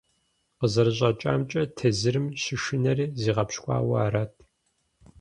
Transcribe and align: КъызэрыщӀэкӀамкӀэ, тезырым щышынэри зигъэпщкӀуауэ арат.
КъызэрыщӀэкӀамкӀэ, 0.59 1.63
тезырым 1.77 2.27
щышынэри 2.41 3.05
зигъэпщкӀуауэ 3.21 3.95
арат. 4.05 4.33